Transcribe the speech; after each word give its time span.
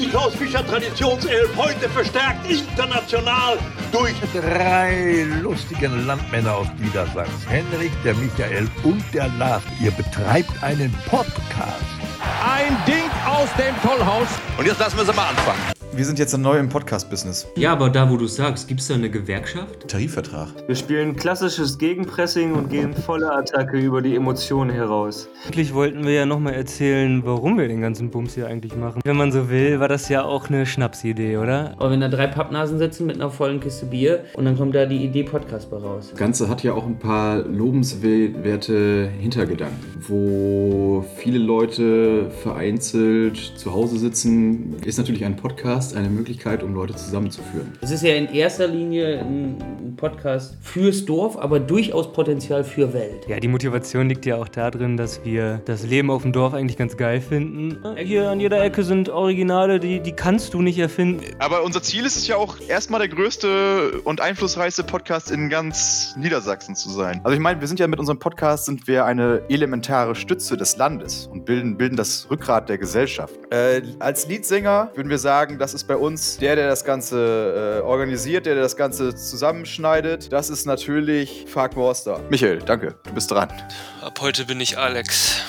Die 0.00 0.08
Klaus 0.08 0.34
Fischer 0.34 0.66
Traditionself 0.66 1.54
heute 1.58 1.86
verstärkt 1.90 2.50
international 2.50 3.58
durch 3.92 4.14
drei 4.32 5.26
lustigen 5.42 6.06
Landmänner 6.06 6.54
aus 6.54 6.68
Niedersachsen. 6.78 7.46
Henrik, 7.46 7.92
der 8.02 8.14
Michael 8.14 8.66
und 8.82 9.04
der 9.12 9.28
Lars. 9.38 9.62
Ihr 9.78 9.90
betreibt 9.90 10.50
einen 10.62 10.90
Podcast. 11.10 11.84
Ein 12.42 12.74
Ding 12.86 13.10
aus 13.26 13.50
dem 13.58 13.74
Tollhaus. 13.82 14.28
Und 14.56 14.66
jetzt 14.66 14.80
lassen 14.80 14.96
wir 14.96 15.06
es 15.06 15.14
mal 15.14 15.28
anfangen. 15.28 15.60
Wir 15.92 16.04
sind 16.04 16.20
jetzt 16.20 16.38
neu 16.38 16.56
im 16.56 16.68
Podcast-Business. 16.68 17.48
Ja, 17.56 17.72
aber 17.72 17.90
da, 17.90 18.08
wo 18.08 18.16
du 18.16 18.28
sagst, 18.28 18.68
gibt 18.68 18.80
es 18.80 18.86
da 18.86 18.94
eine 18.94 19.10
Gewerkschaft? 19.10 19.88
Tarifvertrag. 19.88 20.48
Wir 20.68 20.76
spielen 20.76 21.16
klassisches 21.16 21.78
Gegenpressing 21.78 22.52
und 22.52 22.70
gehen 22.70 22.94
volle 22.94 23.32
Attacke 23.32 23.76
über 23.76 24.00
die 24.00 24.14
Emotionen 24.14 24.70
heraus. 24.70 25.28
Eigentlich 25.46 25.74
wollten 25.74 26.06
wir 26.06 26.12
ja 26.12 26.26
nochmal 26.26 26.54
erzählen, 26.54 27.22
warum 27.24 27.58
wir 27.58 27.66
den 27.66 27.80
ganzen 27.80 28.08
Bums 28.10 28.36
hier 28.36 28.46
eigentlich 28.46 28.76
machen. 28.76 29.00
Wenn 29.04 29.16
man 29.16 29.32
so 29.32 29.50
will, 29.50 29.80
war 29.80 29.88
das 29.88 30.08
ja 30.08 30.22
auch 30.22 30.48
eine 30.48 30.64
Schnapsidee, 30.64 31.38
oder? 31.38 31.74
Aber 31.78 31.90
wenn 31.90 32.00
da 32.00 32.08
drei 32.08 32.28
Pappnasen 32.28 32.78
sitzen 32.78 33.06
mit 33.06 33.16
einer 33.16 33.30
vollen 33.30 33.58
Kiste 33.58 33.86
Bier 33.86 34.24
und 34.34 34.44
dann 34.44 34.56
kommt 34.56 34.76
da 34.76 34.86
die 34.86 35.04
Idee 35.04 35.24
Podcast 35.24 35.72
bei 35.72 35.78
raus. 35.78 36.10
Das 36.10 36.18
Ganze 36.18 36.48
hat 36.48 36.62
ja 36.62 36.72
auch 36.72 36.86
ein 36.86 37.00
paar 37.00 37.38
lobenswerte 37.42 39.10
Hintergedanken, 39.18 39.76
wo 40.06 41.04
viele 41.16 41.38
Leute 41.38 42.30
vereinzelt 42.42 43.36
zu 43.56 43.74
Hause 43.74 43.98
sitzen, 43.98 44.76
ist 44.84 44.96
natürlich 44.96 45.24
ein 45.24 45.34
Podcast 45.34 45.79
eine 45.94 46.08
Möglichkeit, 46.08 46.62
um 46.62 46.74
Leute 46.74 46.94
zusammenzuführen. 46.94 47.72
Es 47.80 47.90
ist 47.90 48.02
ja 48.02 48.14
in 48.14 48.26
erster 48.26 48.66
Linie 48.66 49.20
ein 49.20 49.94
Podcast 49.96 50.56
fürs 50.62 51.04
Dorf, 51.04 51.36
aber 51.36 51.58
durchaus 51.60 52.12
Potenzial 52.12 52.64
für 52.64 52.92
Welt. 52.92 53.26
Ja, 53.28 53.40
die 53.40 53.48
Motivation 53.48 54.08
liegt 54.08 54.26
ja 54.26 54.36
auch 54.36 54.48
darin, 54.48 54.96
dass 54.96 55.24
wir 55.24 55.60
das 55.64 55.84
Leben 55.84 56.10
auf 56.10 56.22
dem 56.22 56.32
Dorf 56.32 56.54
eigentlich 56.54 56.76
ganz 56.76 56.96
geil 56.96 57.20
finden. 57.20 57.78
Hier 57.96 58.30
an 58.30 58.40
jeder 58.40 58.62
Ecke 58.62 58.82
sind 58.84 59.08
Originale, 59.08 59.80
die, 59.80 60.00
die 60.00 60.12
kannst 60.12 60.54
du 60.54 60.62
nicht 60.62 60.78
erfinden. 60.78 61.24
Aber 61.38 61.64
unser 61.64 61.82
Ziel 61.82 62.04
ist 62.04 62.16
es 62.16 62.26
ja 62.26 62.36
auch, 62.36 62.56
erstmal 62.68 63.00
der 63.00 63.08
größte 63.08 64.00
und 64.04 64.20
einflussreichste 64.20 64.84
Podcast 64.84 65.30
in 65.30 65.48
ganz 65.48 66.14
Niedersachsen 66.16 66.76
zu 66.76 66.90
sein. 66.90 67.20
Also 67.24 67.34
ich 67.34 67.40
meine, 67.40 67.60
wir 67.60 67.68
sind 67.68 67.80
ja 67.80 67.86
mit 67.86 67.98
unserem 67.98 68.18
Podcast 68.18 68.66
sind 68.66 68.86
wir 68.86 69.04
eine 69.04 69.42
elementare 69.48 70.14
Stütze 70.14 70.56
des 70.56 70.76
Landes 70.76 71.26
und 71.26 71.44
bilden, 71.44 71.76
bilden 71.76 71.96
das 71.96 72.28
Rückgrat 72.30 72.68
der 72.68 72.78
Gesellschaft. 72.78 73.34
Äh, 73.50 73.82
als 73.98 74.28
Leadsänger 74.28 74.90
würden 74.94 75.08
wir 75.08 75.18
sagen, 75.18 75.58
dass 75.58 75.69
das 75.70 75.82
ist 75.82 75.86
bei 75.86 75.94
uns 75.94 76.36
der, 76.38 76.56
der 76.56 76.66
das 76.66 76.84
Ganze 76.84 77.78
äh, 77.78 77.82
organisiert, 77.82 78.44
der, 78.44 78.54
der 78.54 78.64
das 78.64 78.76
Ganze 78.76 79.14
zusammenschneidet. 79.14 80.32
Das 80.32 80.50
ist 80.50 80.66
natürlich 80.66 81.44
Fark 81.46 81.76
Morster. 81.76 82.20
Michael, 82.28 82.58
danke, 82.58 82.96
du 83.04 83.12
bist 83.12 83.30
dran. 83.30 83.48
Ab 84.00 84.20
heute 84.20 84.46
bin 84.46 84.60
ich 84.60 84.76
Alex 84.78 85.44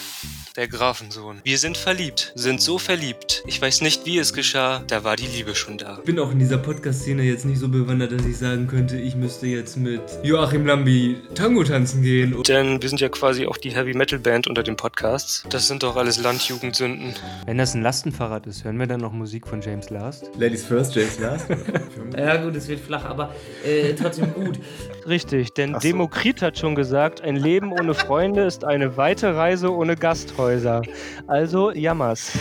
der 0.58 0.68
Grafensohn. 0.68 1.40
Wir 1.44 1.58
sind 1.58 1.78
verliebt, 1.78 2.34
sind 2.36 2.62
so 2.62 2.78
verliebt. 2.78 3.44
Ich 3.48 3.62
weiß 3.62 3.82
nicht, 3.82 4.06
wie 4.06 4.18
es 4.18 4.34
geschah, 4.34 4.84
da 4.88 5.06
war 5.06 5.16
die 5.16 5.26
Liebe 5.26 5.56
schon 5.56 5.78
da. 5.78 6.00
Ich 6.00 6.04
bin 6.04 6.20
auch 6.20 6.32
in 6.32 6.40
dieser 6.40 6.58
Podcast-Szene 6.58 7.24
jetzt 7.24 7.46
nicht 7.46 7.60
so 7.60 7.70
bewandert, 7.70 8.12
dass 8.12 8.26
ich 8.26 8.38
sagen 8.38 8.68
könnte, 8.68 8.98
ich 8.98 9.16
müsste 9.16 9.48
jetzt 9.48 9.78
mit 9.78 10.02
Joachim 10.24 10.66
Lambi 10.66 11.18
Tango 11.36 11.64
tanzen 11.64 12.02
gehen. 12.02 12.44
Denn 12.44 12.82
wir 12.82 12.90
sind 12.90 13.00
ja 13.00 13.08
quasi 13.08 13.48
auch 13.48 13.56
die 13.56 13.72
Heavy-Metal-Band 13.72 14.48
unter 14.48 14.64
den 14.64 14.76
Podcasts. 14.76 15.46
Das 15.50 15.68
sind 15.68 15.84
doch 15.84 15.96
alles 15.96 16.22
Landjugendsünden. 16.22 17.14
Wenn 17.46 17.58
das 17.58 17.74
ein 17.74 17.82
Lastenfahrrad 17.82 18.46
ist, 18.46 18.66
hören 18.66 18.78
wir 18.78 18.88
dann 18.88 19.00
noch 19.00 19.14
Musik 19.14 19.48
von 19.48 19.62
James 19.62 19.90
Last? 19.90 20.30
Ladies 20.38 20.66
first, 20.66 20.94
James 20.96 21.18
Last. 21.20 21.48
ja 22.18 22.44
gut, 22.44 22.56
es 22.58 22.68
wird 22.68 22.82
flach, 22.82 23.06
aber 23.06 23.34
äh, 23.64 23.94
trotzdem 23.94 24.34
gut. 24.34 24.60
Richtig, 25.08 25.54
denn 25.54 25.74
so. 25.76 25.80
Demokrit 25.80 26.42
hat 26.42 26.60
schon 26.60 26.76
gesagt, 26.76 27.22
ein 27.22 27.38
Leben 27.38 27.72
ohne 27.72 27.94
Freunde 27.94 28.44
ist 28.44 28.66
eine 28.66 28.98
weite 28.98 29.36
Reise 29.36 29.74
ohne 29.74 29.96
Gasthäuser. 30.42 30.82
Also 31.28 31.72
jammers. 31.72 32.32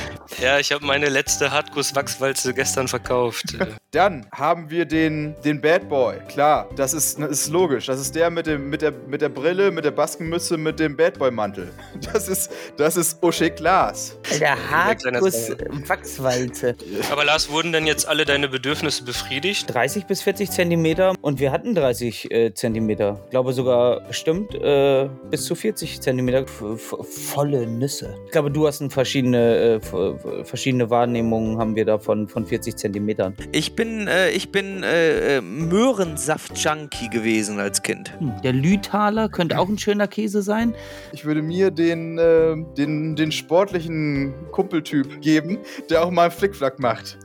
Ja, 0.40 0.58
ich 0.58 0.72
habe 0.72 0.84
meine 0.84 1.08
letzte 1.08 1.50
Hartguss-Wachswalze 1.50 2.54
gestern 2.54 2.88
verkauft. 2.88 3.56
Dann 3.90 4.26
haben 4.32 4.70
wir 4.70 4.86
den, 4.86 5.34
den 5.44 5.60
Bad 5.60 5.88
Boy. 5.88 6.16
Klar, 6.28 6.68
das 6.76 6.94
ist, 6.94 7.18
das 7.18 7.30
ist 7.30 7.48
logisch. 7.48 7.86
Das 7.86 8.00
ist 8.00 8.14
der 8.14 8.30
mit, 8.30 8.46
dem, 8.46 8.70
mit, 8.70 8.82
der, 8.82 8.92
mit 8.92 9.20
der 9.20 9.28
Brille, 9.28 9.70
mit 9.70 9.84
der 9.84 9.90
Baskenmütze, 9.90 10.56
mit 10.56 10.78
dem 10.78 10.96
Bad 10.96 11.18
Boy-Mantel. 11.18 11.72
Das 12.12 12.28
ist, 12.28 12.50
das 12.76 12.96
ist 12.96 13.22
Usche 13.22 13.50
Glas. 13.50 14.16
Der 14.38 14.70
Hartguss-Wachswalze. 14.70 16.76
Aber 17.10 17.24
Lars, 17.24 17.50
wurden 17.50 17.72
denn 17.72 17.86
jetzt 17.86 18.06
alle 18.08 18.24
deine 18.24 18.48
Bedürfnisse 18.48 19.04
befriedigt? 19.04 19.72
30 19.72 20.06
bis 20.06 20.22
40 20.22 20.50
Zentimeter 20.50 21.14
und 21.20 21.38
wir 21.40 21.52
hatten 21.52 21.74
30 21.74 22.30
äh, 22.30 22.54
Zentimeter. 22.54 23.20
Ich 23.24 23.30
glaube 23.30 23.52
sogar 23.52 24.00
bestimmt 24.06 24.54
äh, 24.54 25.08
bis 25.30 25.44
zu 25.44 25.54
40 25.54 26.00
Zentimeter. 26.00 26.46
volle 26.46 27.66
Nüsse. 27.66 28.14
Ich 28.26 28.32
glaube, 28.32 28.50
du 28.50 28.66
hast 28.66 28.80
verschiedene, 28.92 29.80
äh, 29.82 30.44
verschiedene 30.44 30.90
Wahrnehmungen 30.90 31.58
haben 31.58 31.76
wir 31.76 31.84
da 31.84 31.98
von, 31.98 32.28
von 32.28 32.46
40 32.46 32.76
Zentimetern. 32.76 33.36
Ich 33.52 33.74
bin, 33.74 34.08
äh, 34.08 34.30
ich 34.30 34.52
bin 34.52 34.82
äh, 34.82 35.36
äh, 35.36 35.40
Möhrensaft-Junkie 35.40 37.08
gewesen 37.10 37.60
als 37.60 37.82
Kind. 37.82 38.12
Hm, 38.18 38.34
der 38.42 38.52
Lüthaler 38.52 39.28
könnte 39.28 39.58
auch 39.58 39.68
ein 39.68 39.78
schöner 39.78 40.08
Käse 40.08 40.42
sein. 40.42 40.74
Ich 41.12 41.24
würde 41.24 41.42
mir 41.42 41.70
den, 41.70 42.18
äh, 42.18 42.56
den, 42.76 43.16
den 43.16 43.32
sportlichen 43.32 44.19
Kumpeltyp 44.52 45.20
geben, 45.20 45.58
der 45.88 46.02
auch 46.04 46.10
mal 46.10 46.30
Flickflack 46.30 46.78
macht. 46.78 47.18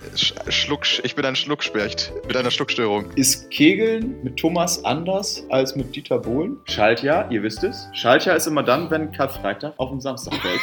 Schluck, 0.50 0.84
ich 1.04 1.16
bin 1.16 1.26
ein 1.26 1.36
Schluckspecht 1.36 2.14
mit 2.28 2.36
einer 2.38 2.52
Schluckstörung. 2.52 3.06
Ist 3.16 3.50
Kegeln 3.52 4.22
mit 4.24 4.38
Thomas 4.38 4.84
anders 4.84 5.44
als 5.50 5.76
mit 5.76 5.96
Dieter 5.96 6.20
Bohlen? 6.20 6.58
Schaltjahr, 6.66 7.32
ihr 7.32 7.44
wisst 7.44 7.64
es. 7.64 7.88
Schaltjahr 7.94 8.36
ist 8.36 8.48
immer 8.48 8.64
dann, 8.64 8.90
wenn 8.92 9.12
Karfreitag 9.12 9.74
auf 9.78 9.90
den 9.90 10.02
Samstag 10.02 10.36
fällt. 10.36 10.62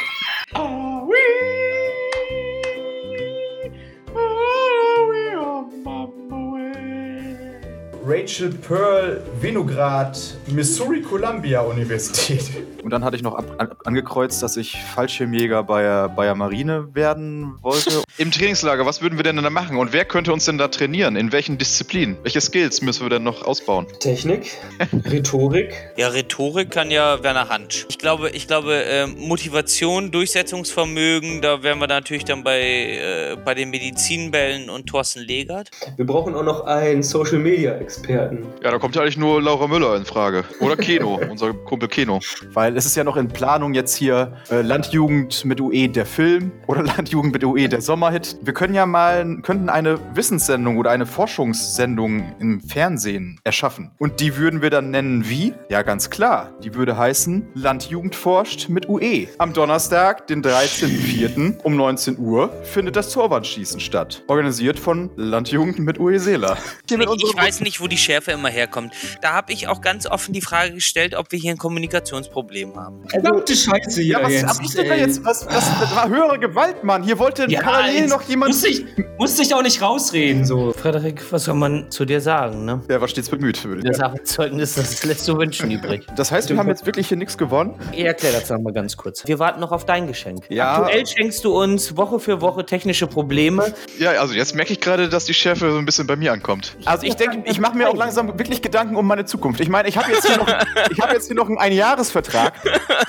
Rachel 8.23 8.51
Pearl 8.51 9.21
Vinograd, 9.41 10.17
Missouri 10.47 11.01
Columbia 11.01 11.59
Universität. 11.59 12.41
Und 12.81 12.89
dann 12.89 13.03
hatte 13.03 13.17
ich 13.17 13.21
noch 13.21 13.35
ab, 13.35 13.45
an, 13.57 13.71
angekreuzt, 13.83 14.41
dass 14.41 14.55
ich 14.55 14.81
Fallschirmjäger 14.81 15.63
bei 15.63 15.81
der, 15.81 16.07
bei 16.07 16.23
der 16.23 16.35
Marine 16.35 16.95
werden 16.95 17.57
wollte. 17.61 18.01
Im 18.17 18.31
Trainingslager, 18.31 18.85
was 18.85 19.01
würden 19.01 19.17
wir 19.17 19.23
denn 19.23 19.35
da 19.35 19.49
machen? 19.49 19.75
Und 19.75 19.91
wer 19.91 20.05
könnte 20.05 20.31
uns 20.31 20.45
denn 20.45 20.57
da 20.57 20.69
trainieren? 20.69 21.17
In 21.17 21.33
welchen 21.33 21.57
Disziplinen? 21.57 22.15
Welche 22.23 22.39
Skills 22.39 22.81
müssen 22.81 23.03
wir 23.03 23.09
denn 23.09 23.23
noch 23.23 23.45
ausbauen? 23.45 23.87
Technik, 23.99 24.51
Rhetorik. 25.05 25.73
Ja, 25.97 26.07
Rhetorik 26.07 26.71
kann 26.71 26.91
ja 26.91 27.21
Werner 27.23 27.49
Hand. 27.49 27.87
Ich 27.89 27.97
glaube, 27.97 28.29
ich 28.29 28.47
glaube 28.47 28.85
äh, 28.85 29.05
Motivation, 29.05 30.11
Durchsetzungsvermögen, 30.11 31.41
da 31.41 31.61
wären 31.61 31.79
wir 31.79 31.87
natürlich 31.87 32.23
dann 32.23 32.43
bei, 32.45 32.61
äh, 32.61 33.37
bei 33.43 33.53
den 33.53 33.69
Medizinbällen 33.69 34.69
und 34.69 34.87
Thorsten 34.87 35.19
Legert. 35.19 35.71
Wir 35.97 36.05
brauchen 36.05 36.35
auch 36.35 36.43
noch 36.43 36.65
einen 36.65 37.03
Social 37.03 37.39
Media 37.39 37.73
Experten. 37.73 38.12
Ja, 38.13 38.71
da 38.71 38.77
kommt 38.79 38.95
ja 38.95 39.01
eigentlich 39.01 39.17
nur 39.17 39.41
Laura 39.41 39.67
Müller 39.67 39.95
in 39.95 40.05
Frage. 40.05 40.43
Oder 40.59 40.75
Keno, 40.75 41.19
unser 41.29 41.53
Kumpel 41.53 41.89
Keno. 41.89 42.19
Weil 42.53 42.77
es 42.77 42.85
ist 42.85 42.95
ja 42.95 43.03
noch 43.03 43.17
in 43.17 43.27
Planung 43.27 43.73
jetzt 43.73 43.95
hier 43.95 44.37
äh, 44.49 44.61
Landjugend 44.61 45.45
mit 45.45 45.59
UE 45.59 45.89
der 45.89 46.05
Film 46.05 46.51
oder 46.67 46.83
Landjugend 46.95 47.33
mit 47.33 47.43
UE 47.43 47.67
der 47.67 47.81
Sommerhit. 47.81 48.37
Wir 48.41 48.53
können 48.53 48.73
ja 48.73 48.85
mal, 48.85 49.39
könnten 49.41 49.69
eine 49.69 49.99
Wissenssendung 50.15 50.77
oder 50.77 50.91
eine 50.91 51.05
Forschungssendung 51.05 52.33
im 52.39 52.61
Fernsehen 52.61 53.39
erschaffen. 53.43 53.91
Und 53.97 54.19
die 54.19 54.37
würden 54.37 54.61
wir 54.61 54.69
dann 54.69 54.91
nennen 54.91 55.27
wie? 55.27 55.53
Ja, 55.69 55.81
ganz 55.81 56.09
klar. 56.09 56.51
Die 56.63 56.73
würde 56.75 56.97
heißen 56.97 57.47
Landjugend 57.55 58.15
forscht 58.15 58.69
mit 58.69 58.87
UE. 58.87 59.27
Am 59.37 59.53
Donnerstag, 59.53 60.27
den 60.27 60.43
13.04. 60.43 61.61
um 61.63 61.75
19 61.75 62.17
Uhr 62.17 62.49
findet 62.63 62.95
das 62.95 63.11
Torwandschießen 63.11 63.79
statt. 63.79 64.23
Organisiert 64.27 64.79
von 64.79 65.09
Landjugend 65.15 65.79
mit 65.79 65.99
UE 65.99 66.19
Seeler. 66.19 66.57
Ich, 66.89 66.97
ich 66.97 67.35
weiß 67.35 67.61
nicht, 67.61 67.81
wo 67.81 67.87
die 67.87 67.97
Schärfe 68.03 68.31
immer 68.31 68.49
herkommt. 68.49 68.93
Da 69.21 69.33
habe 69.33 69.53
ich 69.53 69.67
auch 69.67 69.81
ganz 69.81 70.05
offen 70.05 70.33
die 70.33 70.41
Frage 70.41 70.73
gestellt, 70.73 71.15
ob 71.15 71.31
wir 71.31 71.39
hier 71.39 71.51
ein 71.51 71.57
Kommunikationsproblem 71.57 72.75
haben. 72.75 73.07
Verdammte 73.07 73.55
Scheiße 73.55 74.01
hier 74.01 74.19
ja, 74.19 74.23
was, 74.23 74.31
jetzt. 74.33 74.59
Was, 74.59 74.73
denn 74.73 74.87
da 74.89 74.95
jetzt 74.95 75.25
was, 75.25 75.45
was, 75.45 75.79
das 75.79 75.95
war 75.95 76.09
höhere 76.09 76.39
Gewalt, 76.39 76.83
Mann. 76.83 77.03
Hier 77.03 77.17
wollte 77.19 77.45
ja, 77.49 77.61
parallel 77.61 78.07
noch 78.07 78.21
jemand... 78.23 78.53
Musste 78.53 78.67
ich, 78.67 78.85
musste 79.17 79.41
ich 79.41 79.53
auch 79.53 79.61
nicht 79.63 79.81
rausreden, 79.81 80.45
so. 80.45 80.73
Frederik, 80.73 81.23
was 81.31 81.45
soll 81.45 81.55
man 81.55 81.89
zu 81.89 82.05
dir 82.05 82.21
sagen, 82.21 82.65
ne? 82.65 82.83
Ja, 82.89 83.01
was 83.01 83.11
steht's 83.11 83.29
bemüht? 83.29 83.65
Das 83.83 83.97
ja. 83.97 84.05
Arbeitszeugnis, 84.05 84.75
das 84.75 85.03
lässt 85.03 85.25
so 85.25 85.37
wünschen 85.37 85.71
übrig. 85.71 86.05
Das 86.15 86.31
heißt, 86.31 86.49
wir 86.49 86.57
haben 86.57 86.67
jetzt 86.67 86.85
wirklich 86.85 87.07
hier 87.07 87.17
nichts 87.17 87.37
gewonnen? 87.37 87.75
Ich 87.91 88.03
erkläre 88.03 88.39
das 88.39 88.49
nochmal 88.49 88.73
ganz 88.73 88.97
kurz. 88.97 89.25
Wir 89.25 89.39
warten 89.39 89.59
noch 89.59 89.71
auf 89.71 89.85
dein 89.85 90.07
Geschenk. 90.07 90.45
Ja. 90.49 90.77
Aktuell 90.77 91.05
schenkst 91.05 91.43
du 91.45 91.57
uns 91.57 91.95
Woche 91.95 92.19
für 92.19 92.41
Woche 92.41 92.65
technische 92.65 93.07
Probleme. 93.07 93.73
Ja, 93.99 94.11
also 94.11 94.33
jetzt 94.33 94.55
merke 94.55 94.73
ich 94.73 94.81
gerade, 94.81 95.09
dass 95.09 95.25
die 95.25 95.33
Schärfe 95.33 95.71
so 95.71 95.77
ein 95.77 95.85
bisschen 95.85 96.07
bei 96.07 96.15
mir 96.15 96.33
ankommt. 96.33 96.75
Also 96.85 97.05
ich 97.05 97.15
denke, 97.15 97.43
ich 97.49 97.59
mache 97.59 97.77
mir 97.77 97.89
auch 97.93 97.97
langsam 97.97 98.27
wirklich 98.39 98.61
Gedanken 98.61 98.95
um 98.95 99.05
meine 99.05 99.25
Zukunft. 99.25 99.59
Ich 99.61 99.69
meine, 99.69 99.87
ich 99.87 99.97
habe 99.97 100.11
jetzt, 100.11 100.27
hier 100.27 100.37
noch, 100.37 100.47
ich 100.91 100.99
hab 100.99 101.13
jetzt 101.13 101.27
hier 101.27 101.35
noch 101.35 101.47
einen 101.47 101.57
Einjahresvertrag. 101.57 102.53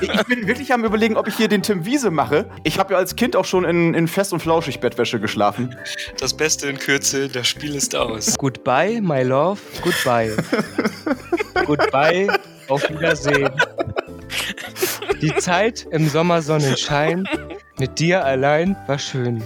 Ich 0.01 0.11
bin 0.25 0.47
wirklich 0.47 0.73
am 0.73 0.85
überlegen, 0.85 1.17
ob 1.17 1.27
ich 1.27 1.37
hier 1.37 1.49
den 1.49 1.63
Tim 1.63 1.85
Wiese 1.87 2.11
mache. 2.11 2.51
Ich 2.63 2.79
habe 2.79 2.95
ja 2.95 2.99
als 2.99 3.17
Kind 3.17 3.37
auch 3.37 3.45
schon 3.45 3.65
in, 3.65 3.95
in 3.95 4.09
Fest- 4.09 4.33
und 4.33 4.41
Flauschig-Bettwäsche 4.41 5.21
geschlafen. 5.21 5.77
Das 6.19 6.35
Beste 6.35 6.69
in 6.69 6.79
Kürze, 6.79 7.29
das 7.29 7.47
Spiel 7.47 7.75
ist 7.75 7.97
aus. 7.97 8.37
Goodbye, 8.39 9.01
my 9.01 9.23
love, 9.23 9.61
goodbye. 9.83 10.37
goodbye, 11.67 12.29
auf 12.69 12.89
Wiedersehen. 12.91 13.51
Die 15.21 15.35
Zeit 15.37 15.87
im 15.91 16.09
Sommersonnenschein 16.09 17.27
mit 17.79 17.99
dir 17.99 18.25
allein 18.25 18.77
war 18.87 18.99
schön. 18.99 19.43